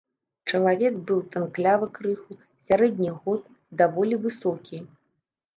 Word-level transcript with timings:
Чалавек 0.51 0.95
быў 1.11 1.19
танклявы 1.35 1.89
крыху, 1.97 2.39
сярэдніх 2.71 3.21
год, 3.29 3.41
даволі 3.83 4.15
высокі. 4.25 4.83